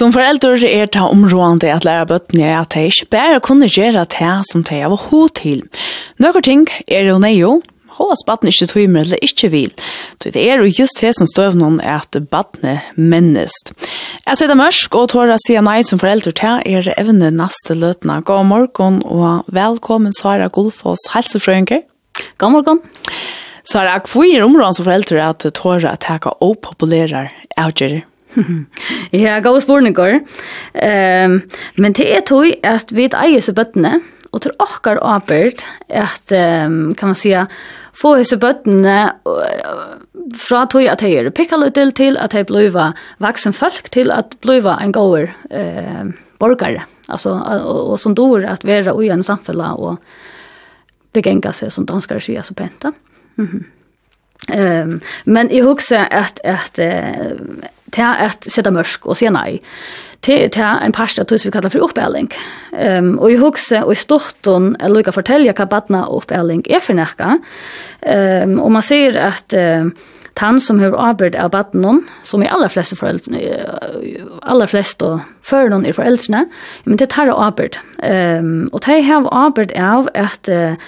[0.00, 4.30] Som foreldre er det områdende at lære bøttene at de ikke bare kunne gjøre det
[4.48, 5.60] som de har hod til.
[6.16, 7.58] Noen ting er jo nøyo,
[7.98, 9.74] hos baden ikke tøymer eller ikke vil.
[10.16, 13.74] Så det er jo just det som støv noen at badene mennest.
[14.24, 18.22] Jeg sitter mørk og tårer å si nei som foreldre til er evne neste løtene.
[18.24, 21.84] God morgen og velkommen Sara Gullfoss, helsefrøynker.
[22.40, 22.80] God morgen.
[23.68, 27.26] Sara, hvor er områdene som foreldre at tårer å ta og populære
[27.60, 28.06] avgjører?
[29.24, 30.20] ja, gode spurningar.
[30.74, 31.42] Ehm,
[31.76, 36.94] men det er tog at vi eier så bøttene, og til okkar åpert at, um,
[36.94, 37.46] kan man säga,
[37.92, 39.10] få hese bøttene
[40.38, 42.70] fra tog at de er pikkalutil til at de blir
[43.18, 46.06] vaksen folk til at blir en gåer uh,
[46.38, 49.98] borgare, altså, og, og som dår at vera ui en samfella og
[51.12, 52.84] begenga seg som danskare sier så pent.
[53.36, 54.82] Mm -hmm.
[54.82, 57.40] um, men jeg husker at, at uh,
[57.94, 59.60] til at sette mørk og sier nei.
[60.20, 62.28] Til, til en parst av tusen vi kallar for oppbæling.
[62.76, 66.98] Um, og i husker, og i storten, jeg lukker fortelle hva badna og er for
[66.98, 67.38] nekka.
[68.04, 69.88] Um, og man sier at uh,
[70.40, 73.40] han som har arbeid av badnen, som i aller fleste foreldrene,
[74.48, 76.46] aller fleste førene er foreldrene,
[76.86, 77.76] men det tar arbeid.
[78.00, 80.80] Um, og de har arbeid av at uh,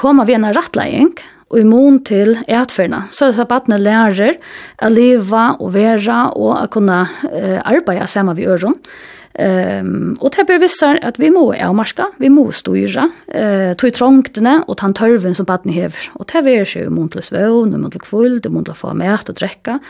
[0.00, 1.12] koma vi en rettlegging,
[1.50, 3.04] og immun til etferna.
[3.12, 4.38] Så det er at lærer
[4.82, 8.78] å leva og vera og å kunna uh, arbeide sammen vi øron.
[9.34, 13.72] Ehm um, og det blir vissar at vi må avmarska, vi må styre, eh uh,
[13.74, 16.10] tog trångtene og ta tørven som badne hever.
[16.14, 18.94] Og det blir ikke mun til svøvn, mun til kvull, det mun til å få
[18.94, 19.80] mat og drekka.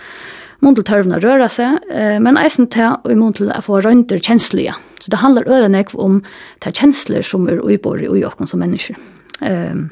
[0.62, 3.82] Mun til tørven å røre seg, eh, men eisen til og mun til å få
[3.84, 4.72] rønter kjenslige.
[4.98, 6.22] Så det handlar øyne om
[6.64, 8.96] de kjensler som er uibor i uiokon som mennesker.
[9.42, 9.90] Ehm um,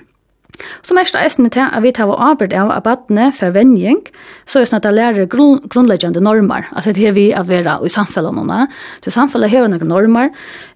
[0.85, 4.03] Som mest eisende til at vi tar å arbeide av at for vending,
[4.45, 6.69] så er det sånn at jeg lærer grunn, grunnleggende normer.
[6.73, 8.73] Altså det er vi å være i samfunnet.
[9.05, 10.29] Så samfunnet har noen normer,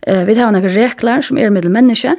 [0.06, 2.16] vi tar noen regler som er mellom mennesker,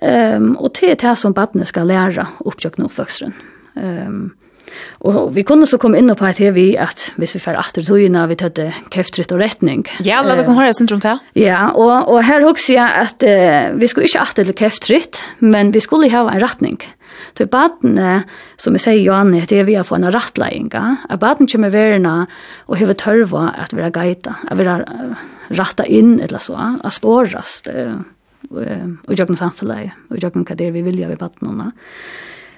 [0.00, 3.36] um, og det er det som badene skal lære oppgjøkken og føkseren.
[3.74, 4.32] Um,
[5.04, 7.86] Og vi kunne så komme inn på et her vi at hvis vi får atter
[7.86, 9.84] togene, vi tøtte kreftrytt og retning.
[10.06, 11.20] Ja, la dere høre syndrom til.
[11.38, 15.74] Ja, og, og her husker jeg at uh, vi skulle ikke atter til kreftrytt, men
[15.74, 16.80] vi skulle ha en retning.
[17.34, 17.98] Så baden,
[18.60, 20.82] som jeg sier Johanne, det er vi har fått en rattleiinga.
[21.10, 22.14] At baden kommer verna
[22.66, 24.84] og hever tørva at vi har geita, at vi har
[25.54, 27.98] ratta inn eller så, at spåres uh,
[28.54, 31.70] uh, og jøkken samfunnet, og jøkken hva det er vi vilja vi badene.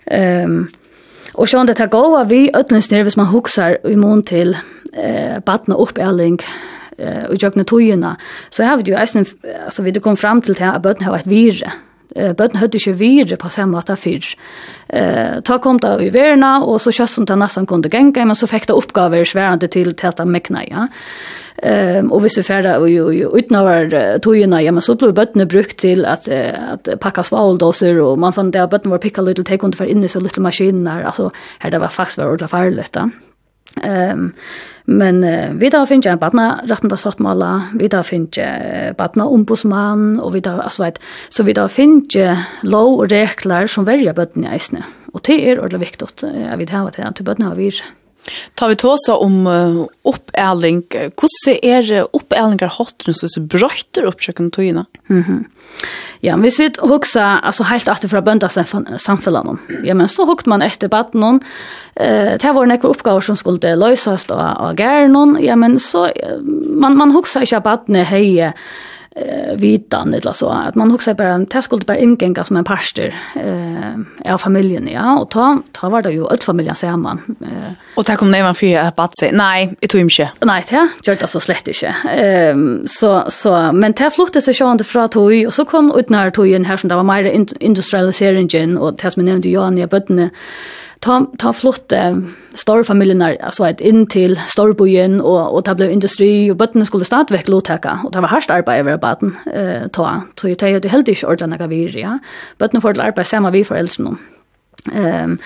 [0.07, 0.59] Um,
[1.37, 4.57] Och så det här går vi ödlens ner hvis man huxar i mån till
[4.93, 6.39] eh barn upp erling
[6.99, 8.17] eh och jag knä tojena
[8.51, 8.95] så har vi ju
[9.65, 11.73] alltså vi det kom fram till att barn har ett virre
[12.17, 14.25] eh bøtten hødde ikke vire på samme måte fyr.
[14.89, 18.47] Eh ta kom da i verna og så kjøss som nesten kunde genga men så
[18.47, 20.89] fikk det oppgaver sværende til til at mekna ja.
[21.63, 22.89] Ehm och visst färda och
[23.39, 28.33] utnöver tojorna ja men så blev bötterna brukt till att att packa svaldoser och man
[28.33, 31.71] fann där bötterna var picka little take under för in så little maskiner alltså här
[31.71, 32.91] det var faktiskt var ordentligt farligt.
[32.95, 33.26] Ja.
[33.83, 34.33] Ehm
[34.89, 38.95] men uh, vi där finns en partner rätten där sort mala vi där finns en
[38.95, 42.17] partner ombudsman och vi där alltså vet så vi där finns
[42.63, 46.71] law och regler som väljer bötten i isne och det är ordentligt viktigt jag vet
[46.71, 47.73] här att till bötten har vi
[48.55, 50.83] Tar vi tåsa om uh, oppæling.
[50.91, 54.87] Hvordan er oppælingar hotren som disse brøyter oppsøkende togene?
[55.09, 55.45] Mm -hmm.
[56.21, 60.63] Ja, hvis vi hugsa alltså helt etter från bønda samfunnet, Ja, men så hukt man
[60.63, 61.41] efter noen,
[61.97, 65.39] eh det var några uppgifter som skulle lösas då av gärnon.
[65.41, 66.11] Ja, men så
[66.81, 68.53] man man hugsar inte baden hej
[69.17, 73.15] eh vitan eller så att man också bara en skulle bara ingänga som en pastor
[73.35, 75.19] eh av familjen ja.
[75.19, 77.37] Och ta ta var det ju ett familjen ser man.
[77.41, 80.31] Eh och där kom man för att bara säga nej det tog inte.
[80.41, 81.95] Nej ja gör det så slett inte.
[82.11, 86.31] Ehm så så men det flyttade sig sjön från tog och så kom ut när
[86.31, 90.31] tog in här som det var mer industrialiseringen och det som nämnde Johan i bötterna
[91.07, 92.17] ta ta flott eh,
[92.55, 97.05] stor familjen alltså ett in till storbojen och och ta blev industri och botten skulle
[97.05, 100.69] starta veck låtaka och det var harst arbete över botten eh ta så det är
[100.69, 102.19] ju helt inte ordna gavir ja
[102.59, 104.19] botten för arbete samma vi för elsen
[104.95, 105.39] Ehm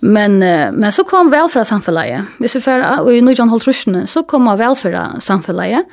[0.00, 0.38] men
[0.72, 2.20] men så kom välfärd samhället.
[2.38, 5.86] Vi så för i Norjan Holtrusne så kom välfärd samhället.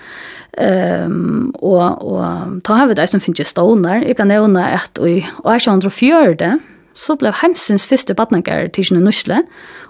[0.57, 2.25] Ehm och och
[2.63, 4.03] ta har vi det som finns ju stonar.
[4.07, 6.59] Jag kan nämna att i 1804
[6.93, 9.43] så blev heimsens første badnager til sin nusle,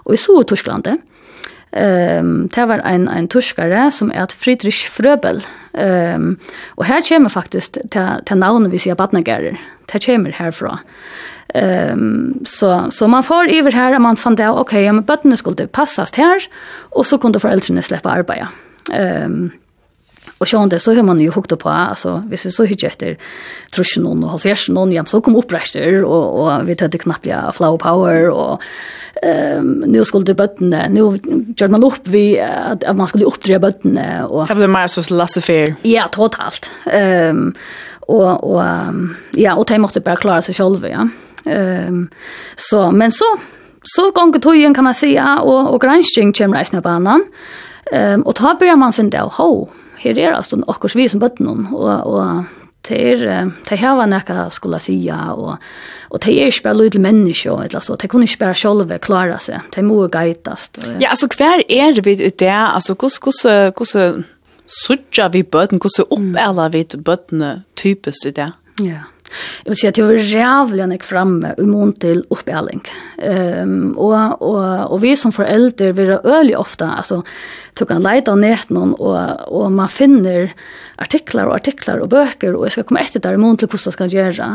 [0.04, 0.98] og i så i Torsklande.
[1.74, 5.40] Um, det var en, en torskare som er Friedrich Frøbel.
[5.74, 6.36] Um,
[6.76, 9.56] og her kommer faktisk til, til navnet vi sier badnager.
[9.90, 10.78] Det kommer herfra.
[11.54, 15.36] Um, så, så man får iver her, og man fant det, ok, ja, men bøttene
[15.36, 16.46] skulle passast her,
[16.94, 18.48] og så kunne foreldrene slippe arbeidet.
[18.94, 19.50] Um,
[20.44, 23.16] Och så det så hur man ju hukt på alltså vi så hit jätter
[23.74, 27.78] trusjon och halvfjärsen och jam så kom upprester och och vi hade knappt ja flow
[27.78, 28.62] power och
[29.22, 32.40] ehm nu skulle det bötterna nu gjorde man upp vi
[32.86, 35.74] att man skulle uppdra bötterna och Det blev mer så lasse fair.
[35.82, 36.70] Ja, totalt.
[36.86, 37.54] Ehm
[38.00, 38.62] och och
[39.30, 41.08] ja, och de måste bara klara sig själva, ja.
[41.44, 42.08] Ehm
[42.56, 43.24] så men så
[43.82, 47.24] så gånger tojen kan man säga och och granskning kommer resten på annan.
[47.92, 49.68] Ehm och då börjar man fundera, ho,
[50.04, 52.44] her er altså okkurs vi som bøtten og, og
[52.84, 53.24] ter
[53.64, 55.56] ter hava nakka skula sia og
[56.10, 57.96] og te er spær lítil menneske og ella so.
[57.96, 59.64] Te kunnu spær sjálva klara seg.
[59.72, 63.42] Te mo geitast ja altså kvar er við der altså kus kus
[63.76, 63.96] kus
[64.64, 69.04] sucha við bøtten kus upp eller bøttene typisk typist der ja.
[69.64, 72.82] Jeg vil si at jeg var rævlig enn jeg fremme i mån til oppbjalling.
[73.18, 74.62] Um, og, og,
[74.94, 77.22] og vi som foreldre vil ha øyelig ofte, altså,
[77.74, 80.52] tog kan leide av netten, og, og man finner
[81.02, 83.90] artiklar og artiklar og bøker, og jeg skal komme etter der i mån til hvordan
[83.90, 84.50] jeg skal gjøre.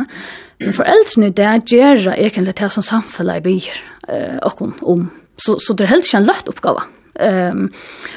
[0.63, 3.67] Men foreldrene, det er gjøre egentlig det som samfunnet blir
[4.07, 4.39] uh,
[4.81, 5.09] om.
[5.39, 6.85] Så, så det er helt ikke en løtt oppgave.
[6.87, 7.71] Mm Um,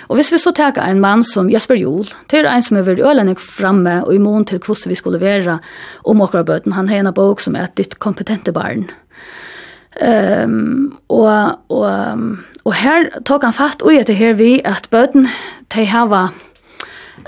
[0.06, 3.02] och hvis vi så tar en man som Jesper Jol, til en som er veldig
[3.02, 5.58] ølenig framme og mån til hur vi skulle vara
[6.04, 8.90] om åkere bøten, han har en bok som er ditt kompetente barn.
[10.00, 12.20] Um, og, og,
[12.64, 15.28] og her tok han fatt og etter her vi att bøten,
[15.74, 16.30] de hava,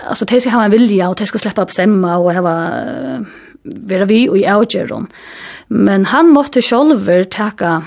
[0.09, 3.25] alltså de ska hava en vilja och de ska släppa bestämma och og hava
[3.65, 5.09] vera vi og i avgjøren.
[5.69, 7.82] Men han måtte sjolver taka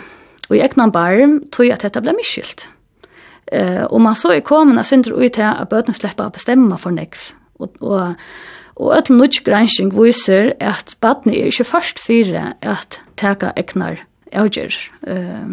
[0.50, 2.68] og i egnan barm tog at dette ble miskilt.
[3.52, 6.92] Eh, och man så i att synter ut här att bøtene släppa att bestämma för
[6.92, 7.18] nekv.
[7.54, 8.16] Och och
[8.74, 13.98] och et nutch granskning visar att bøtene är ikke först fyra att teka egnar
[14.34, 14.74] avgjør.
[15.08, 15.48] Eh,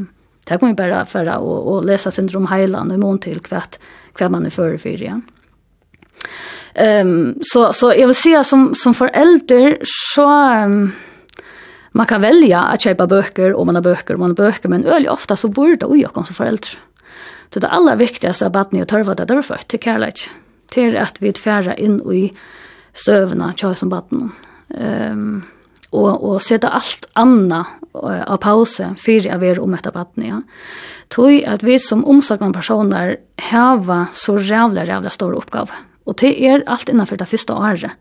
[0.48, 3.78] det kan bara för att og, och, lese synder om heiland og mån till kvart
[4.14, 5.16] kvart man är för fire Ja.
[7.00, 10.52] Um, så, så jag vill säga som, som förälder så...
[10.64, 10.92] Um,
[11.92, 14.84] man kan välja att köpa böcker om man har böcker om man har böcker men
[14.84, 16.78] öl ofta så bor det ju också som föräldrar.
[17.54, 20.24] Så det aller viktigaste av badni og tørva det, er født til kærleik.
[20.74, 22.24] Til at vi tfæra inn i
[22.98, 24.26] støvna tjøy som badni.
[24.74, 25.44] Um,
[25.94, 27.60] og, og sette alt anna
[27.94, 30.32] av pause fyrir av er om etter badni.
[30.32, 30.40] Ja.
[31.14, 33.20] Tøy at vi som omsakna personer
[33.52, 35.78] hava så rævla, rævla stor oppgave.
[36.10, 37.94] Og det er alt innanfor det første året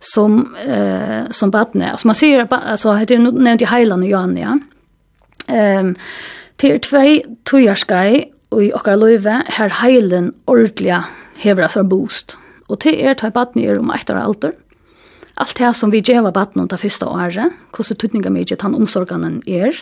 [0.00, 1.92] som uh, som badne.
[1.92, 4.58] Altså man sier, altså, heter det nevnt i Heiland og Jan ja.
[5.52, 5.96] Ehm
[6.58, 8.24] till två tojarskai
[8.56, 11.02] i okkar løyve her heilen ordliga
[11.42, 12.36] hever assar boost.
[12.68, 14.56] Og til er tar badni er om eitt år alder.
[15.38, 19.40] Alt det som vi djeva badni om det første året, hvordan tydninga mye tann omsorganen
[19.46, 19.76] er.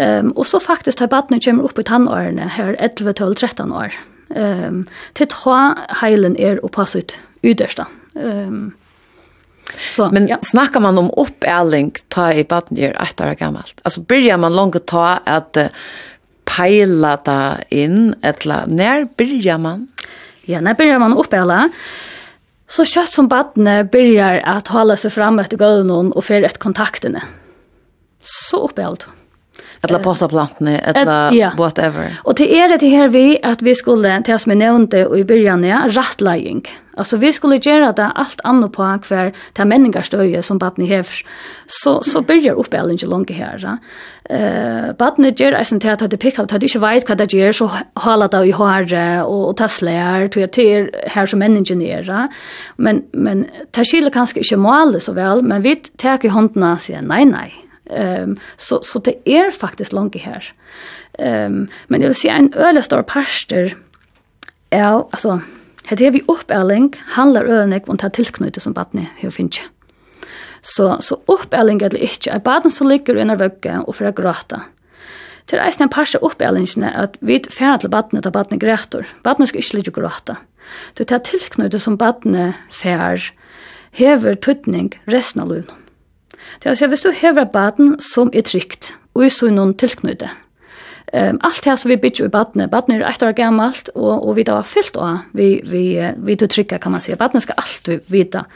[0.00, 3.98] Um, og så faktisk tar badni kommer opp i tannårene her 11, 12, 13 år.
[4.32, 5.58] Um, til ta
[6.00, 7.86] heilen er og pass ut ydersta.
[8.16, 8.72] Um,
[9.78, 10.38] Så, Men ja.
[10.42, 13.80] snackar man om uppäling ta i badni er eitt år gammalt.
[13.82, 15.56] Alltså börjar man långt ta att
[16.52, 17.38] peila da
[17.72, 19.86] inn, etla, når byrjar man?
[20.48, 21.64] Ja, når byrjar man oppela,
[22.72, 27.24] så kjøtt som badne byrjar at hala seg fram etter gulvnån og fyrir etter kontaktene.
[28.22, 29.08] Så oppela du.
[29.82, 31.50] Etla posta plantene, etla et, ja.
[31.58, 32.14] whatever.
[32.22, 35.66] Og til er det her vi, at vi skulle, til oss vi nevnte i byrjan,
[35.66, 36.62] ja, rattlegging.
[36.68, 41.06] Ja Alltså vi skulle göra det allt annat på kvar till människorna som barnet har.
[41.66, 43.78] Så så börjar upp allen ju långt här.
[44.24, 47.52] Eh barnet ger alltså inte att det pickar att det inte vet vad det ger
[47.52, 52.28] så hålla det i har och och tasslar till till här som människor
[52.76, 57.02] Men men tashile kanske inte mål så väl men vi tar i handen och säger
[57.02, 57.52] nej nej.
[57.90, 60.52] Ehm så så det är faktiskt långt här.
[61.18, 63.74] Ehm men det vill säga en öle stor parster.
[64.70, 65.40] Ja, alltså
[65.88, 69.64] Hetta er vi uppærling handlar ønek og ta tilknyttet som barnet har finnet.
[70.62, 74.12] Så så oppæling er det ikke, er barn som ligger under en vøgge og å
[74.14, 74.60] gråte.
[75.50, 79.08] Til eisen en parse oppærlingene at vi fjerner til badene og badene grætur.
[79.24, 80.36] Badene skal ikke ligge gråte.
[80.94, 83.18] Du tar tilknyttet som barnet fer
[83.92, 85.78] hever tøtning resten av lunen.
[86.60, 89.74] Det er altså, hvis du hever baden som er trygt, og i så noen
[91.12, 92.70] Ehm um, allt här så vi bitch i barnet.
[92.70, 95.18] Barnet är ett år gammalt och och vi då har fyllt då.
[95.32, 97.16] Vi vi vi då trycka kan man säga.
[97.16, 98.46] Barnet ska alltid veta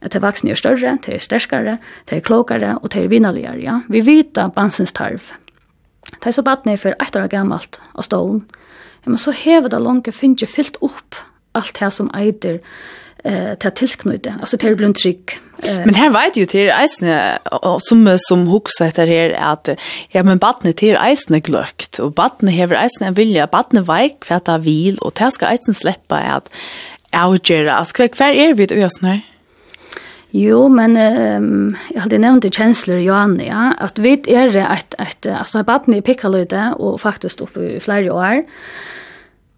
[0.00, 3.62] att det vuxna är större, det är starkare, det är klokare och det är vinnarligare,
[3.62, 3.80] ja.
[3.88, 5.22] Vi vet att barnens tarv.
[6.20, 8.44] Det är så barnet är för ett år gammalt och stolen.
[9.02, 11.14] Ja, men så hever det långa finge fyllt upp
[11.52, 12.60] allt här som eider
[13.24, 14.34] eh ta tillknyte.
[14.40, 15.30] Alltså det är blunt trick.
[15.62, 17.38] Men här vet ju till isne
[17.78, 19.68] som som huxar det här att
[20.08, 24.58] ja men barnet till isne glökt och barnet har isne vill vilja barnet veik kvarta
[24.58, 26.50] vil och där ska isne släppa att
[27.26, 27.74] outgera.
[27.74, 29.20] Alltså kvar kvar är vi då snär.
[30.36, 35.26] Jo, men um, jeg hadde nevnt i kjensler Johan, ja, at vi er et, et
[35.30, 38.42] altså har badene i pikkaløyde, og faktisk oppe i flere år,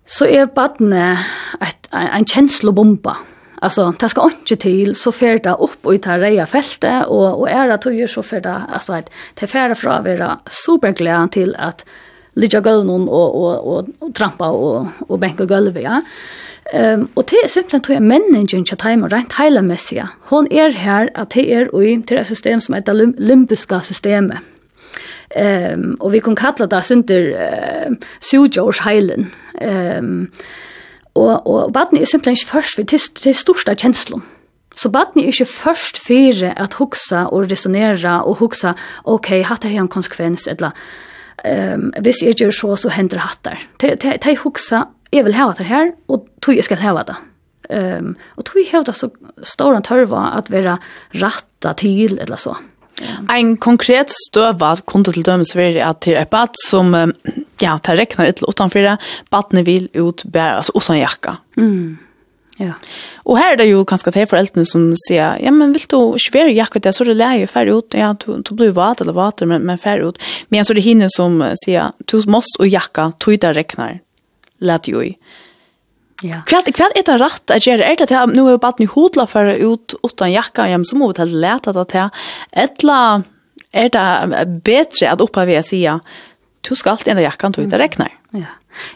[0.04, 1.16] så er badene
[1.62, 3.16] et, en, en kjenslebomba.
[3.16, 3.35] Mm
[3.66, 7.40] Alltså det ska inte till så fer det upp och i det reja fältet och
[7.40, 11.56] och är det tog så för det alltså att det färra från vara superglad till
[11.58, 11.84] att
[12.34, 16.02] ligga gulvnon och och och, och trampa och och bänka golvet ja.
[16.72, 20.08] Ehm um, och det simpelthen tror jag människan inte time och rent hela messia.
[20.20, 24.38] Hon är här att det är i till ett system som heter limbiska systemet.
[25.30, 29.26] Ehm um, och vi kan kalla det synder uh, sujors heilen.
[29.60, 30.30] Ehm um,
[31.16, 34.24] Og, og barnet er simpelthen ikke først for til, til største kjenslen.
[34.76, 38.74] Så barnet er ikke først for at huksa og resonera og huksa,
[39.08, 40.76] ok, hatt det en konsekvens, eller
[41.40, 43.64] um, hvis jeg gjør så, så hender hatt der.
[43.80, 47.16] De huksa, jeg vil hava det her, og tog jeg skal hava det.
[47.72, 49.08] Um, og tog jeg hava det så
[49.42, 50.76] stor tørva at være
[51.16, 52.58] ratta til, eller så.
[52.60, 52.75] Mm
[53.32, 56.94] Ein konkret støva kunde til dømes være at til et bad som,
[57.62, 58.96] ja, det reknar et utanfor det,
[59.32, 61.38] badene vil ut bære, altså utan jakka.
[61.60, 61.98] Mm.
[62.56, 62.72] Ja.
[63.28, 66.38] Og her er det jo kanskje til foreldrene som sier, ja, men vil du ikke
[66.38, 69.16] være jakka det, så er det leie ferdig ut, ja, du, du blir vat eller
[69.16, 70.22] vat, men, men ferdig ut.
[70.48, 74.00] Men så er det henne som sier, du måst og jakka, tog det reknar,
[74.64, 75.12] let jo i.
[75.16, 75.45] Mm
[76.22, 76.40] Ja.
[76.46, 79.46] Kvad kvad er det rätt att göra det att nu är bara ni hodla för
[79.46, 82.10] ut utan jacka hem så måste det att det
[82.52, 83.22] ettla
[83.72, 86.00] är det bättre att uppa vi sia.
[86.68, 88.12] du ska alltid ändra jackan tog det räknar.
[88.30, 88.44] Ja.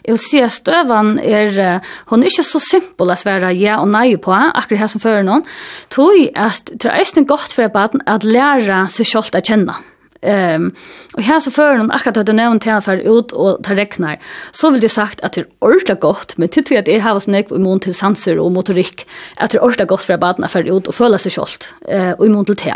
[0.03, 4.31] Jag ser stövan är hon är inte så simpel att svära ja och nej på
[4.31, 5.43] akkurat här som för någon.
[5.87, 9.75] Tog att det är gott för barn att lära sig själv att känna.
[9.75, 9.90] Mm
[10.21, 10.71] Ehm
[11.13, 14.17] och här så för någon akkurat hade nämnt här för ut och ta räknar
[14.51, 17.27] Så vill det sagt att det är orkar gott men till att det har oss
[17.27, 20.77] näck i mån till sanser och motorik att det är orkar gott för barnen för
[20.77, 22.73] ut och följa sig skolt eh och i mån till te.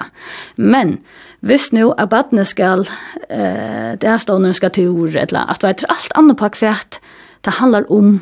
[0.56, 0.98] Men
[1.40, 2.64] visst nu att barnen ska
[3.30, 7.00] eh det här står när ska tur eller att vet allt annat på kvärt
[7.42, 8.20] det handlar om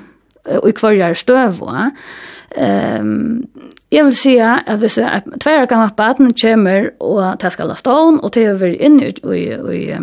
[0.62, 1.92] och i kvarjar stöv va.
[2.56, 3.48] Ehm
[3.94, 7.76] Jeg vil si at hvis et tverre kan ha baden kommer og det skal la
[7.78, 9.44] stålen, og det er inne i, i,
[9.78, 10.00] i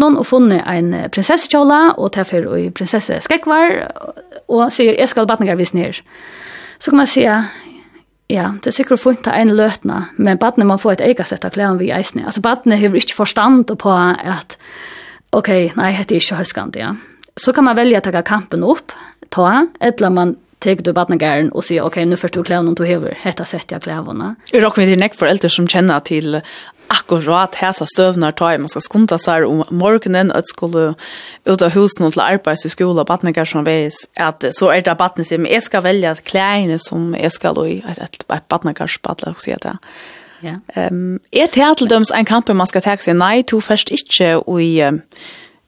[0.00, 3.76] någon og funnet en prinsessekjåla, og det er i prinsesseskekvar,
[4.48, 6.00] og sier, jeg skal baden hvis ned.
[6.78, 10.96] Så kan man si, ja, det er sikkert funnet en løtna, men badene må få
[10.96, 12.24] et eget sett av klærne vi eisene.
[12.24, 14.56] Altså badene har ikke forstand på at,
[15.32, 16.94] ok, nei, det er ikke høyskant, ja.
[17.36, 18.92] Så kan man velge å ta kampen opp,
[19.30, 22.86] ta, eller man tek du badnagaren och säger okej okay, nu du kläderna och du
[22.86, 24.36] hever hetta sätt jag kläderna.
[24.52, 26.40] Är rock med din för äldre som känner till
[26.92, 30.94] akkurat häsa støvnar tar man skal skunda seg om morgenen at skulle
[31.44, 34.96] ut av husen och till arbets i skola badnagar som veis, at så er det
[34.98, 39.40] batne sier, men jeg skal välja klæene som jag et då i ett badnagarsbadla og
[39.40, 39.76] sier det.
[40.42, 40.56] Ja.
[40.76, 43.16] Ehm er det til døms en kamp man skal ta seg?
[43.16, 44.82] Nei, to først ikke, i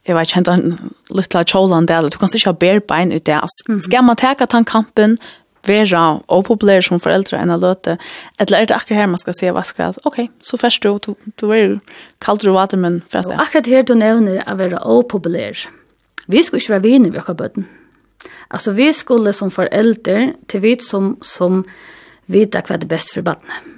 [0.05, 3.39] jeg vet ikke, hentan lytla kjålen del, du kan ikke ha bedre bein ut det.
[3.87, 5.17] Skal man teka den kampen,
[5.65, 7.97] være opopulær som foreldre enn å løte,
[8.37, 11.15] eller er det akkurat her man skal se hva skal, ok, så først du, du,
[11.41, 11.79] du er
[12.25, 13.39] kaldere vater, men først det.
[13.41, 15.65] Akkurat her du nevner å være opopulær.
[16.29, 17.69] Vi skulle ikke være viner ved akkurat bøten.
[18.53, 21.63] Altså, vi skulle som foreldre, til vi som, som
[22.31, 23.74] vita hva det best for barnet.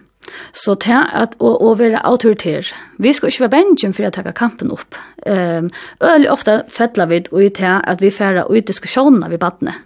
[0.56, 2.68] Så ta at å, å være autoritær.
[3.02, 4.98] Vi skal ikke være bensjen for å ta kampen opp.
[5.26, 5.68] Um,
[6.02, 9.76] øyelig ofte fettler vi ut til at vi færer ut diskusjoner ved badene.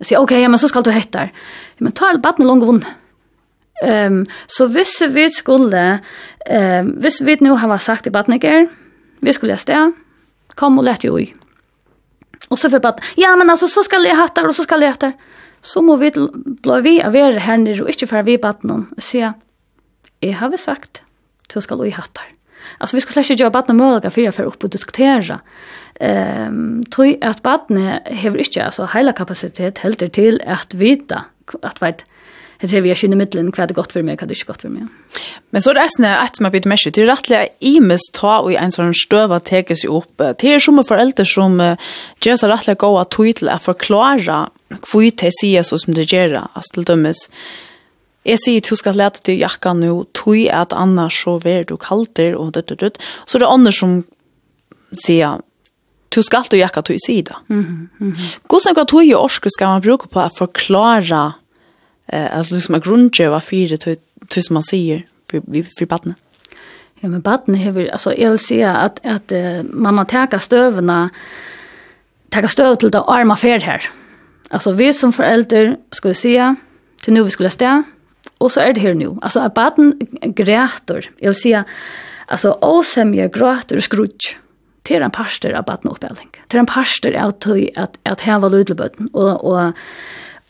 [0.00, 1.32] Jeg sier, ok, ja, men så skal du hette her.
[1.80, 2.96] Men ta alle badene langt vunnet.
[3.80, 5.84] Um, så hvis vi skulle,
[6.44, 8.66] um, hvis vi nå har sagt til badene ikke,
[9.24, 9.94] vi skulle ha sted,
[10.56, 11.30] kom og lette jo i.
[12.50, 14.84] Og så får badene, ja, men altså, så skal jeg hette her, og så skal
[14.84, 15.38] jeg hette her.
[15.62, 18.80] Så må vi bli vi av være her nere, og ikke fære vi badene.
[18.96, 19.36] og sier,
[20.22, 21.02] jeg har sagt,
[21.50, 22.30] så skal vi hatt her.
[22.78, 25.38] Alltså vi skal slett ikke gjøre möjliga mulig for å få opp og diskutere.
[26.00, 31.24] um, tror at barnen har ikke altså, hele kapasitet helt til att vite
[31.62, 32.04] at vet
[32.60, 34.40] Jeg tror vi er kjenne middelen hva det er godt for meg, hva det er
[34.42, 34.88] ikke godt for meg.
[35.50, 38.34] Men så er det eisne at som er bytt mest, det er rettelig imes ta
[38.44, 40.20] og en sånn støva teke seg opp.
[40.20, 44.42] Det er som foreldre som gjør seg rettelig gå av tog til å forklare
[44.76, 47.24] hva det sier så som det gjør, altså til dømes
[48.24, 52.36] Jeg sier du skal lete til jakka nå, tog at annars så ver du kalter,
[52.36, 52.98] og dødt, og dødt.
[53.26, 54.02] Så det er andre som
[54.92, 55.40] sier,
[56.10, 57.36] du skal alltid jakka tog i da.
[57.48, 58.38] Mm -hmm, mm -hmm.
[58.48, 61.32] Hvordan kan tog i orske skal man bruke på å forklare
[62.12, 63.96] eh, at liksom er grunnkjøva fire tog
[64.30, 66.14] som man sier for badene?
[67.02, 71.10] Ja, men badene hever, altså jeg vil si at, at uh, man må teka støvene,
[72.32, 73.90] teka støv til det arma fer her.
[74.50, 76.36] Altså vi som foreldre skulle si,
[77.02, 77.82] til nu vi skulle stå,
[78.40, 79.16] och så är det här nu.
[79.22, 81.04] Alltså att baden grätor.
[81.16, 81.64] Jag vill säga,
[82.26, 84.36] alltså osämja gråter och skrutsch
[84.82, 86.30] til en parster av baden oppbelding.
[86.48, 89.10] Til en parster av tøy at, at heva lydelbøten.
[89.12, 89.76] Og, og,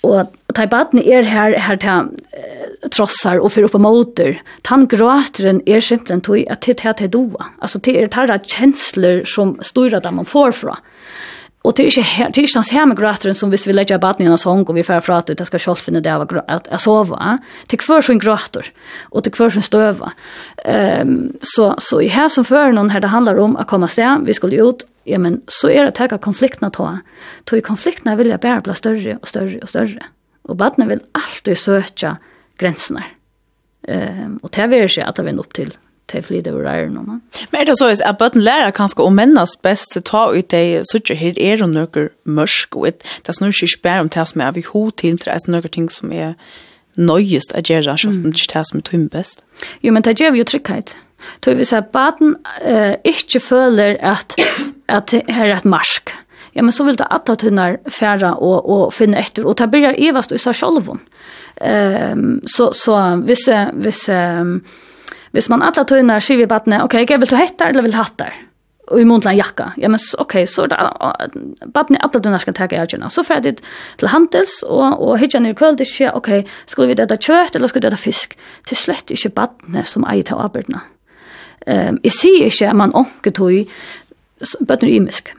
[0.06, 5.82] og ta baden er her, her til trossar og fyrir oppe motor Tan gråteren er
[5.84, 7.50] simpelthen tøy at til til doa.
[7.60, 10.78] Altså til er tarra kjensler som styrer dem man får fra.
[11.62, 14.28] Och det är inte det är inte här med gråtren som hvis vi lägger barnen
[14.28, 16.66] i en sång och vi får ut att det ska själv finna det av att
[16.70, 17.38] jag sova.
[17.66, 18.66] Det kvar sin gråter
[19.10, 20.12] och det kvar sin stöva.
[20.64, 23.88] Ehm um, så så i här som för någon här det handlar om att komma
[23.88, 26.98] stäm, vi skulle ut ja men så är det att ta konflikterna ta.
[27.44, 30.02] Ta i konflikterna vill jag bara bli större och större och större.
[30.42, 32.16] Och barnen vill alltid söka
[32.58, 33.02] gränserna.
[33.88, 35.76] Ehm um, och det vill sig att det vem upp till
[36.10, 37.20] til flyt over der æren.
[37.50, 40.50] Men er det så at bøten lærer kanskje å mennes best til å ta ut
[40.50, 44.26] det sånn her er det noe mørk, og det er snur ikke spør om det
[44.28, 46.34] som er vi hod til, det er noen ting som er
[46.98, 49.44] nøyest at gjøre, selv om det ikke det som er tømme best.
[49.82, 50.96] Jo, men det gjør vi jo trygghet.
[51.44, 54.36] Så hvis at bøten uh, ikke føler at,
[54.88, 56.14] at det er et marsk,
[56.54, 59.70] ja, men så vil det at det er færre og, og finne etter, og det
[59.70, 60.88] börjar evast i seg selv.
[61.60, 64.56] Um, så, så hvis, hvis um,
[65.36, 68.34] Hvis man alla tøynar sier vi badne, ok, jeg vil ta hettar eller vil hattar?
[68.90, 69.68] Og i månedlan jakka.
[69.78, 73.10] Ja, men ok, så er det badne alla tøynar skal teka i algjørna.
[73.14, 73.60] Så får jeg
[74.00, 77.70] til handels, og, og hitja nir kvöld, det sier, ok, skulle vi detta kjøtt eller
[77.70, 78.34] skulle vi detta fisk?
[78.66, 80.82] Til slett ikke badne som eier til avbyrdna.
[81.68, 83.66] Um, jeg sier ikke at man omketøy,
[84.66, 85.34] bøtten er imisk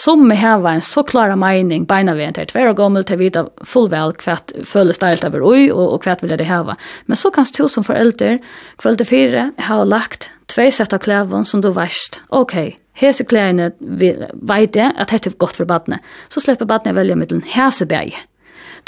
[0.00, 3.44] som med hava en så klara mening beina vi til tvær og gommel til vita
[3.68, 6.76] fullvel kvart føles stelt over oi og, og kvart vil det hava.
[7.06, 8.38] Men så kan du som forelder
[8.80, 12.22] kvölde fire ha lagt tvei sett av klævon som du veist.
[12.32, 12.56] Ok,
[12.96, 16.00] hese klæene veit jeg at dette er godt for badne.
[16.32, 18.16] Så slipper badne velja mittelen hese bæg.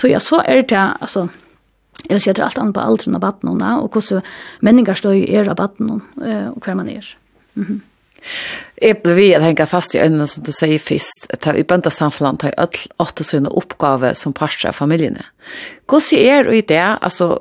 [0.01, 1.29] Tror jeg så er det, altså,
[2.09, 4.25] Jeg vil si at det er alt annet på alderen av badnene, og hvordan
[4.61, 6.01] menninger i er av badnene,
[6.51, 7.07] og hver man er.
[7.55, 7.92] Mm -hmm.
[8.83, 11.69] Jeg ble vi at henge fast i øynene som du sier først, at vi i
[11.69, 15.25] bøndersamfunnet har alle åtte sønne oppgave som parter av familiene.
[15.91, 17.39] Hvordan er det i det, altså,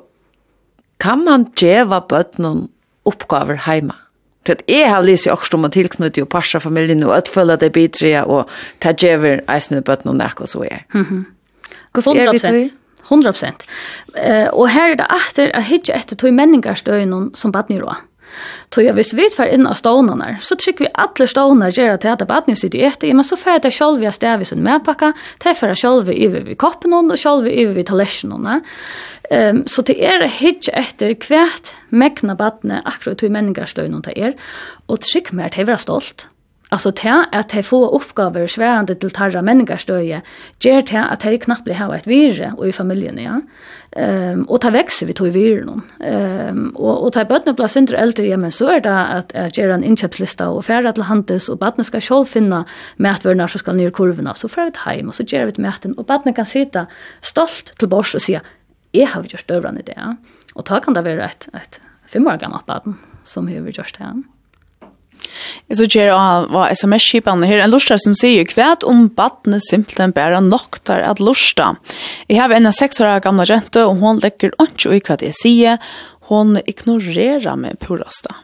[1.02, 2.68] kan man gjøre bøndene
[3.08, 3.98] oppgaver hjemme?
[4.42, 7.16] Til at jeg har lyst til også om å tilknytte og parter av familiene, og
[7.16, 8.50] at føler det bedre, og
[8.82, 10.86] ta gjøre eisene bøndene nærkere så er.
[11.92, 12.70] Hvordan er det i
[13.02, 13.66] 100 prosent.
[14.14, 18.04] Uh, og her er det etter at hitje etter to menningarstøyene som badnivået.
[18.70, 22.12] Tog jeg hvis vi för inn av stånene, så trykker vi alle stånene gjør til
[22.12, 24.62] at det badene sitter i etter, men så för det selv vi har stedet sin
[24.62, 25.12] medpakka,
[25.44, 28.60] det fer det selv vi iver vi koppen og selv vi iver vi talesjonene.
[29.32, 34.34] Um, så det er hitje etter hvert mekna badene akkurat to menningarstøyne det er,
[34.88, 36.26] og trykk mer til å være stolt.
[36.72, 40.20] Alltså det att de får uppgifter svärande till tarra människorstøye,
[40.60, 43.40] ger det att de knappt har ett virre och i familjen, ja.
[43.96, 45.82] Ehm um, och ta växer vi tog i virren.
[46.00, 49.34] Ehm um, och och ta barnen blir sindre äldre, ja men så är det att
[49.34, 52.64] att göra en inköpslista och färra till handels och barnen ska själv finna
[52.96, 55.48] med att värna så ska ner kurvorna så för ett hem och så ger vi
[55.48, 56.86] ett möten och barnen kan sitta
[57.20, 58.40] stolt till bors och säga
[58.90, 60.16] jag har gjort övrande det.
[60.54, 64.22] Och ta kan det vara ett ett fem år gammalt barn som har gjort det.
[65.70, 70.14] Jeg så gjør av hva sms-kipene her, en lortar som sier kvært om badne simpelthen
[70.16, 71.80] bare noktar at lortar.
[72.28, 75.36] Jeg har en av seks år gamla jente, og hun legger ikke i hva jeg
[75.40, 75.92] sier.
[76.30, 78.42] Hun ignorerer meg purasta.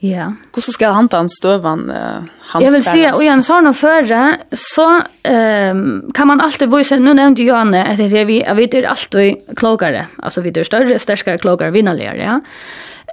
[0.00, 0.30] Ja.
[0.54, 1.82] Hvordan skal han ta en støvan?
[1.92, 2.28] Uh,
[2.62, 4.20] jeg vil si, og igjen, så har noe føre,
[4.56, 5.82] så um,
[6.16, 10.54] kan man alltid vise, nå nevnte Johanne, at vi, vi er alltid klokere, altså vi
[10.56, 12.38] er større, sterkere, klokere, vinnerligere, ja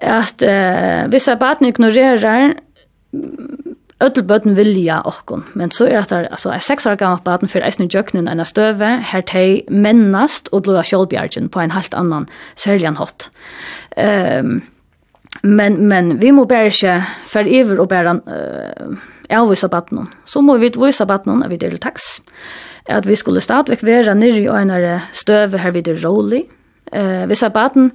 [0.02, 2.54] at uh, hvis jeg bare ignorerer
[3.98, 7.66] Ödel vilja okkon, men så er at det altså, er seks år gammalt baden for
[7.66, 11.98] eisen i djøkkenen enn støve, her tei mennast og blod av kjolbjergen på en helt
[11.98, 13.32] annan særlig hot.
[13.98, 14.44] hatt.
[14.46, 14.62] Um,
[15.44, 18.94] men, men vi må bare ikke fer iver og bare uh,
[19.34, 20.08] avvisa baden.
[20.26, 22.22] Så må vi vise baden at vi deler taks,
[22.86, 26.44] at vi skulle stadigvæk være nirri og enere støve her vi det rolig.
[26.94, 27.92] Uh, hvis baden,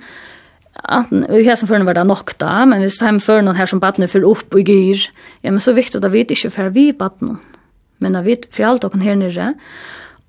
[0.74, 3.66] Anten, i här som förrän var det nokta, men hvis det hem för någon här
[3.66, 5.11] som badner fyrer upp og gyr,
[5.42, 7.37] ja men så er viktig at vi ikke för vi badner.
[7.98, 9.54] Men at vi för alt och her nere.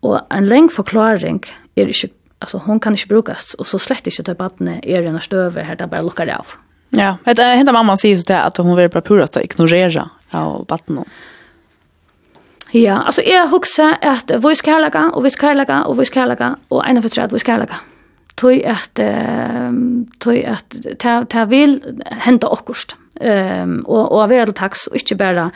[0.01, 1.43] Och en läng forklaring
[1.75, 5.21] är ikke, alltså hon kan ikke brukas och så slett inte att er en støve
[5.21, 6.47] stöver här där bara det av.
[6.89, 10.09] Ja, vet du, hända mamma säger så det att hon vill bara pura å ignorera
[10.31, 11.03] av badner.
[12.71, 16.27] Ja, alltså jeg husker att vi skal lage, och vi skal lage, och vi skal
[16.29, 17.75] lage, och en av för tre vi ska lägga
[18.43, 18.99] tøy at
[20.19, 21.79] tøy at ta ta vil
[22.25, 22.97] henta okkurst.
[23.21, 25.49] Ehm og og vera til taks og ikkje berre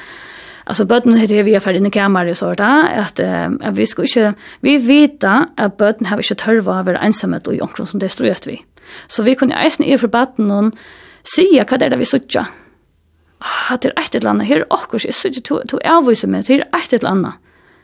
[0.67, 4.77] Alltså bøtten heter vi er inne kammare så där att at vi ska inte vi
[4.77, 8.61] vita att bøtten har inte törva över ensamhet och jonkron som destruerat vi.
[9.07, 10.73] Så vi kunde eisen i för bøtten och
[11.35, 12.45] säga vad det är vi söker.
[13.39, 14.47] Ah, det är ett eller annat.
[14.47, 17.33] Här är också jag söker to, to avviser meg, det är ett eller annat.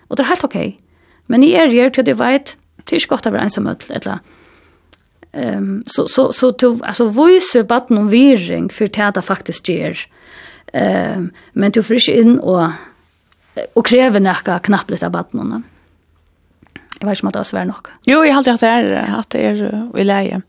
[0.07, 0.67] Och det är helt okej.
[0.67, 0.77] Okay.
[1.27, 3.85] Men jeg er her till at jeg vet, det är inte gott att vara ensamhet,
[3.89, 4.23] eller annet
[5.33, 9.97] Ehm så så så to alltså voicer button om virring för täta faktiskt ger.
[10.73, 12.67] Ehm men du frisch in och
[13.73, 15.63] och kräver näka knappt lite av buttonen.
[16.99, 17.87] Jag vet inte om det är svär nog.
[18.03, 20.41] Jo, jag har alltid haft det här, att det är i läge.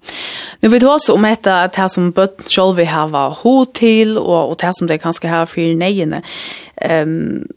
[0.60, 3.74] Nu vet du också om detta, att det här som bött själv vi har hot
[3.74, 6.22] till och, och det här som det kanske har för nejerna.
[6.90, 7.48] Um,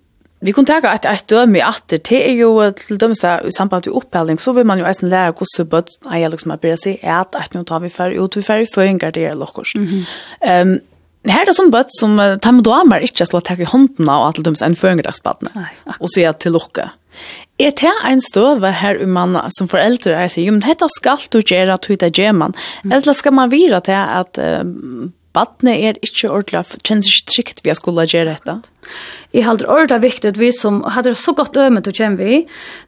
[0.45, 3.53] Vi kunne taka et, et døme i atter, det er jo til dømes da, i
[3.53, 6.61] samband med opphelding, så vil man jo eisen lære hvordan bøtt, nei, jeg liksom har
[6.61, 9.73] bryr seg, at et nå tar vi ferdig, ut vi ferdig føringer, det er lukkurs.
[9.75, 10.61] Mm -hmm.
[10.61, 10.79] um,
[11.25, 14.09] her er det som bøtt som uh, tar med damer ikke slå tak i hånden
[14.09, 15.67] av at til dømes en føringerdagsbattene,
[15.99, 16.89] og sier til lukke.
[17.59, 21.17] Er det en støve her um man som foreldre er sier, jo, men dette skal
[21.33, 25.75] du gjøre, at du ikke gjør man, eller skal man vire til at uh, badne
[25.77, 28.55] er ikkje ordentlig, kjennes ikkje trygt vi skulle gjøre dette.
[29.35, 32.39] Jeg halder ordentlig viktig at vi som hadde så godt ømet og kjenner vi,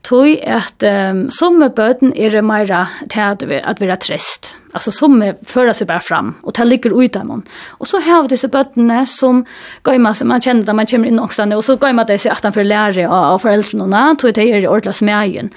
[0.07, 2.71] tog at um, som med bøten er det mer
[3.11, 4.55] til at vi, at vi er trist.
[4.73, 7.45] Altså som fører seg bare fram, og det ligger ut av dem.
[7.79, 9.43] Og så har vi disse bøtene som
[9.87, 12.45] gøymer seg, man kjenner det, man kommer inn også, og så gøymer det seg at
[12.45, 15.53] han får lære av, av foreldrene, tog det er ordentlig smegen.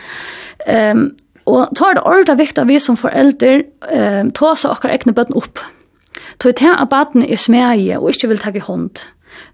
[0.68, 1.10] Um,
[1.50, 5.38] Og tar det ordentlig viktig at vi som foreldre um, tar seg akkurat egne bøtten
[5.38, 5.58] opp.
[6.42, 9.04] Tog til at baden er smæge og ikke vil takke hånd.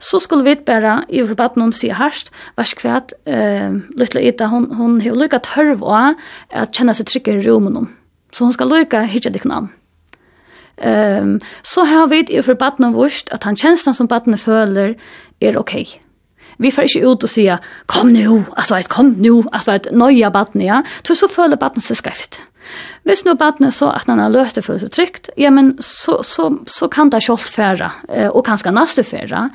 [0.00, 4.46] Så skulle vi bare i for baden hun sier herst, vers kvært, uh, Lytla Ida,
[4.48, 6.16] hun, hun har lykket tørv og
[6.50, 7.88] at kjenne seg trygg i rommet
[8.32, 9.68] Så hun skal lykke hitje dikken an.
[10.78, 14.94] Um, så har vi i for baden vurst at han kjenslen som baden føler
[15.40, 15.74] er ok.
[16.58, 20.82] Vi får ikke ut og sier, kom nu, altså, kom nu, altså, nøye baden, ja.
[21.04, 22.40] Så føler baden seg skreft.
[23.08, 26.50] Hvis nå badne så at han har løte for så trygt, ja, men så, så,
[26.66, 27.90] så kan det kjolt fære,
[28.32, 29.48] og kanskje neste fære.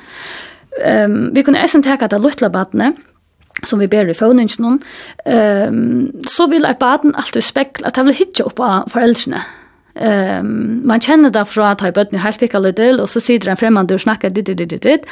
[0.74, 2.94] Um, vi kunne eisen teka det løtla badne,
[3.62, 8.18] som vi ber i føvningen um, så vil et baden alltid spekla, at han vil
[8.18, 9.44] hitje opp av foreldrene.
[9.94, 13.52] Um, man kjenner det fra at jeg bøttene helt pikka litt til, og så sitter
[13.52, 15.06] en fremmande og snakker dit, dit, dit, dit,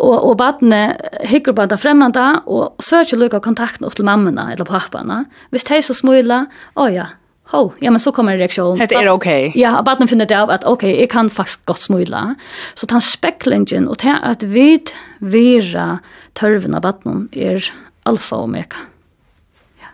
[0.00, 0.96] og, og badene
[1.28, 5.26] hikker på det fremmande, og søker lukka kontakten opp til mammene eller pappene.
[5.52, 7.10] Hvis de så smuler, å ja,
[7.50, 8.78] Ho, ja men så kommer en reaktion.
[8.78, 9.48] Det är okej.
[9.48, 9.62] Okay.
[9.62, 12.34] Ja, barnen finner det av att okej, okay, jag kan faktiskt gott smudla.
[12.74, 14.90] Så ta specklingen och ta att vid
[16.32, 18.76] törven av barnen är alfa och omega.
[19.80, 19.86] Ja.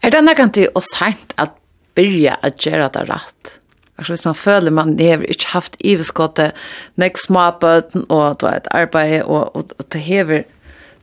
[0.00, 1.56] Är det kan du oss sent att
[1.94, 3.60] börja att göra det rätt?
[3.96, 6.52] Alltså hvis man føler man det har inte haft iveskottet,
[6.96, 10.42] nek småbøten og du vet, arbeid og, og, og det hever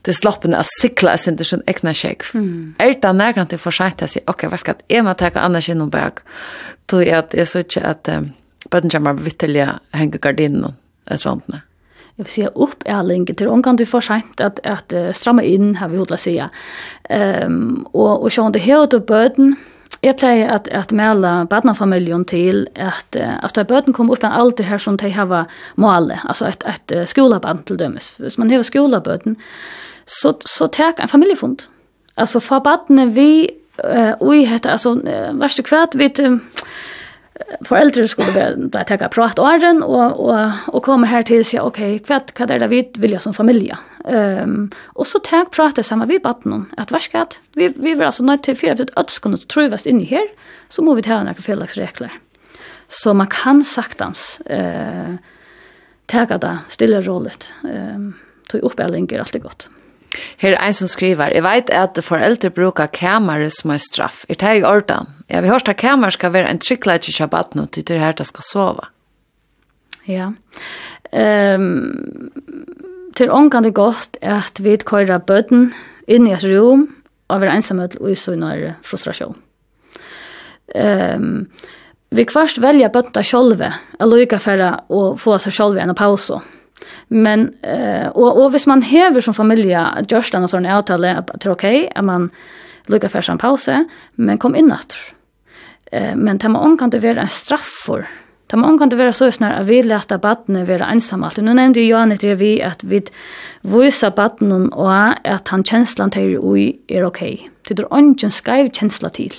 [0.02, 2.24] det sloppen av sikla er sin det sån egna check.
[2.34, 2.74] Mm.
[3.48, 6.22] til for seg til å si, ok, hva skal jeg må ta annars inom bak.
[6.86, 8.08] Tog jeg at jeg så inte att
[8.70, 11.44] bara inte man vittelja henge gardinen och sånt
[12.18, 15.42] Jeg vil si opp er lenge til till om kan seg förskämt att att strama
[15.42, 16.48] in har vi hodla säga.
[17.10, 19.56] Um, og, og sånn, det här då böden
[20.02, 24.66] Jeg pleier at, at melde badnafamiljen til at, at da bøten kom opp en alder
[24.66, 28.16] her som de har målet, altså et, et skolaband til dømes.
[28.18, 29.36] Hvis man har skolabøten,
[30.06, 31.68] så, så tek en familiefond.
[32.16, 33.48] Altså för badene vi,
[33.84, 36.38] uh, ui, heter, altså, uh, verste kvart, vi, uh,
[37.60, 42.06] föräldrar skulle börja ta prat åren och och och komma här till sig okej okay,
[42.08, 43.74] vad vad är det vi vill jag som familj.
[44.08, 48.24] Ehm um, och så tar prata samma vi barnen att varskat vi vi vill alltså
[48.24, 50.28] nöjt till för att öds kunna trövast in i här
[50.68, 52.10] så måste vi ta några felaktiga
[52.88, 55.16] Så man kan saktans eh uh,
[56.06, 57.52] taga det stilla rollet.
[57.64, 58.14] Ehm um,
[58.48, 58.80] tog upp
[59.12, 59.70] är alltid gott.
[60.42, 64.24] Her er en som skriver, jeg vet at foreldre bruker kamere som en straff.
[64.28, 65.08] Er det i orden?
[65.30, 68.12] Ja, vi hørst at kamere skal være en tryggleik i shabbat nå til det her
[68.12, 68.88] det skal sove.
[70.08, 70.32] Ja.
[71.12, 72.30] Um,
[73.16, 75.72] til ångan det godt at vi kører bøten
[76.08, 76.88] inn i et rom
[77.28, 79.36] og være ensamhet og isunere frustrasjon.
[80.74, 81.46] Um,
[82.12, 83.70] vi kvarst velger bøtta sjolve,
[84.00, 84.60] eller ikke for
[84.92, 86.42] å få seg sjolve en pause.
[87.08, 89.76] Men eh och och hvis man häver som familj
[90.08, 92.30] just en sån avtale att det är okej okay, att man
[92.86, 93.68] lukar för en paus
[94.14, 94.94] men kom in natt.
[95.92, 98.06] Eh men det man kan det vara en straff för.
[98.46, 101.30] Det man kan det vara så snär att vi lätta barnen vara ensamma.
[101.36, 103.02] Nu nämnde ju Johan att vi att vi
[103.60, 104.92] voisa barnen och
[105.24, 107.34] att han känslan till ju är okej.
[107.34, 107.48] Okay.
[107.68, 109.32] Det är ingen skaiv känsla till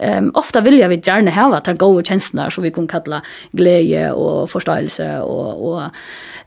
[0.00, 3.22] um, ofta vill jag vi gärna ha att ta goda känslor som vi kan kalla
[3.52, 5.82] glädje och förståelse och, och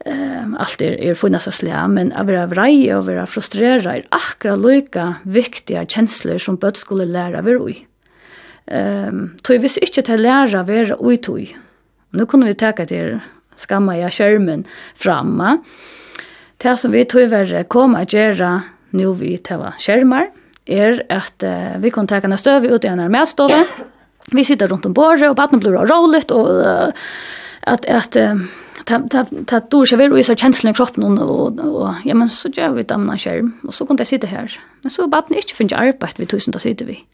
[0.05, 1.87] um, allt er, er funnet så slä.
[1.87, 7.05] men att vara vrei och vara frustrerad är akkurat lika viktiga känslor som bøtt skulle
[7.05, 7.85] lära vi ui.
[8.71, 11.55] Um, tog vi inte til lära være ui tog.
[12.11, 13.19] Nu kunde vi teka det
[13.55, 15.57] skamma jag skärmen framme.
[16.57, 20.29] Det som vi tog vi kommer att göra nu vi teva skjermer,
[20.67, 23.65] er at uh, vi kunne ta en støv ut i en medstove.
[24.31, 26.91] Vi sitter rundt om bordet, og baden blir roligt, og uh,
[27.63, 28.41] at, at uh,
[28.87, 32.69] ta ta ta så ska väl känslan i kroppen och och ja men så gör
[32.69, 34.59] vi damna skärm och så kunde jag sitta här.
[34.81, 37.05] Men så bara inte finna arbete vi tusen där sitter vi.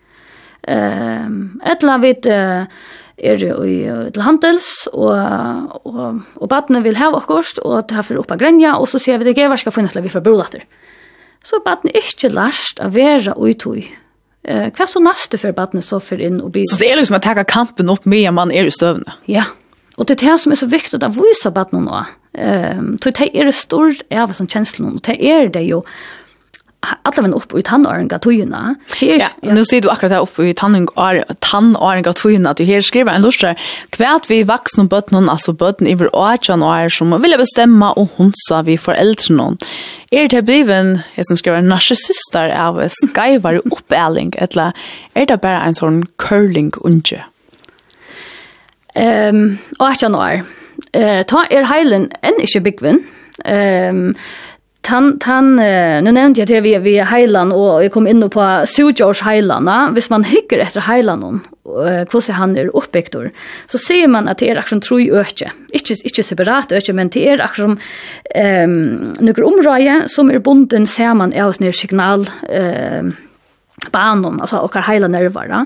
[0.68, 2.26] Ehm ettla vid
[3.18, 5.12] er i handels og
[5.86, 9.24] og og vill vil hava okkurst og ta for uppa grenja og så ser vi
[9.24, 10.64] det gevarska funnatla vi för brolatter
[11.44, 13.84] så er baden ikke lærst å være utøy.
[14.44, 16.68] Eh, hva så neste for baden så for inn og blir?
[16.68, 19.16] Så det er liksom å ta kampen opp med man er i støvende?
[19.32, 19.46] Ja,
[19.98, 22.04] og det er det som er så viktig å vise baden nå.
[22.34, 25.84] Eh, det er stor av som kjenslene, og det er det jo
[26.84, 28.76] alla vem upp i tannåringa tojuna.
[29.00, 29.54] Her, ja, ja.
[29.54, 33.56] nu ser du akkurat här upp i tannåringa tojuna att du här skriver en lustre
[33.90, 38.62] kvärt vi vuxna bötnen, alltså bötnen åtjan och är som vill bestämma och hon sa
[38.62, 39.58] vi föräldrar någon
[40.14, 44.78] er det bliven, jeg som skriver, narcissister av skaivar oppæling, eller
[45.16, 47.24] er det bare en sånn curling unge?
[48.94, 50.44] Um, og jeg noe er.
[50.94, 53.02] Uh, ta er heilen enn ikke byggvinn.
[53.42, 54.14] Um,
[54.84, 59.22] Tan, tan, nu nämnde jag till vi, vi Highland och jag kom in på Sujors
[59.22, 63.32] heilan, hvis man hikker etter hur ser han er oppbygdur,
[63.68, 67.10] så ser man att det är action tror ju öke inte inte separat öke men
[67.10, 67.80] det är action
[68.36, 73.16] ehm några områden som är bunden ser man är hos nere signal ehm
[73.92, 75.66] banon, alltså och heila nervar, va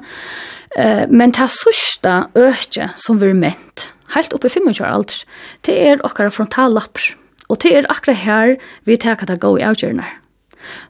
[0.77, 5.15] eh men det sista öke som vi ment, helt uppe i 25 alder,
[5.61, 7.26] det är och frontallappar.
[7.47, 8.55] Og det er akkurat her
[8.85, 10.07] vi tar at det går i avgjørende.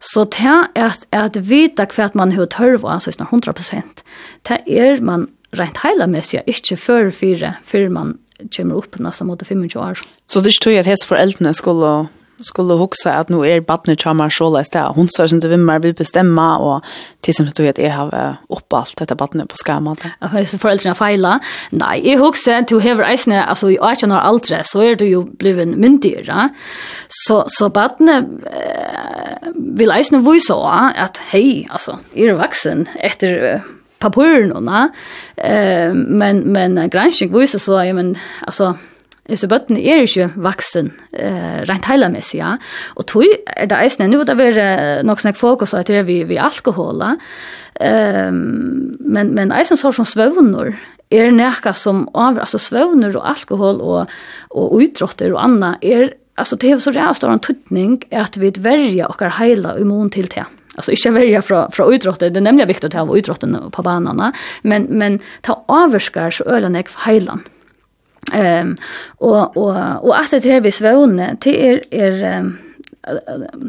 [0.01, 4.03] Så det er at, at vite hva man har tørv av, så 100%,
[4.47, 8.15] det er man rent heilamessig ikke før fire, før man
[8.53, 10.01] kommer opp nesten mot 25 år.
[10.29, 11.91] Så det er ikke tog at hese foreldrene skulle
[12.39, 14.93] skulle huxa att nu är barnet charmar så läst där.
[14.95, 16.83] Hon sa inte vem mer vill bestämma och
[17.21, 19.95] till som du vet jag har upp allt detta barnet på skärmen.
[20.19, 21.39] Jag har så föräldrarna fejla.
[21.69, 25.07] Nej, jag huxa to have har isne alltså i 18 när äldre så är du
[25.07, 26.29] ju blivit myndig,
[27.07, 30.63] Så så barnet eh, vill isne så
[30.95, 33.63] att hej alltså är vuxen efter
[33.99, 34.63] papuren och
[35.37, 38.77] eh men men granskning visar så jag men alltså
[39.35, 42.53] Så bøttene er ikke vaksen, eh, rent heilamessig, ja.
[42.95, 46.07] Og tog er det eisne, nå er det vært nok snakk fokus at det er
[46.07, 47.17] vi, vi alkohola,
[47.81, 48.37] um,
[48.99, 50.77] men, men eisne sår som svøvner
[51.11, 54.13] er nekka som av, altså svøvner og alkohol og,
[54.51, 58.53] og utrotter og anna, er, altså det er så rævst av en tuttning at vi
[58.63, 60.47] verja okkar heila immun til det.
[60.77, 62.33] Alltså inte välja från från utrotten.
[62.33, 66.75] Det nämner jag viktigt att ha utrotten på banorna, men men ta avskar så ölen
[66.75, 67.41] är heilan.
[67.43, 67.56] Mm
[68.33, 68.77] Ehm
[69.17, 72.45] och och och att det är vi svåne till er er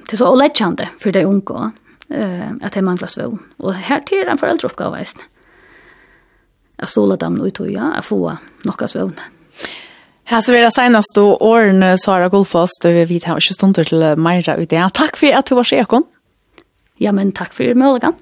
[0.06, 1.72] till så lättjande för de unga
[2.10, 5.16] eh att det manglar svån och här till den föräldrauppgåva visst.
[6.76, 9.14] Jag såla dem ut och jag få några svån.
[10.24, 14.56] Här så jag det senast då åren Sara Golfost vi har här stunder till Maja
[14.56, 14.90] ut det.
[14.94, 15.84] Tack för att du var så
[16.96, 18.12] Ja men tack för möjligheten.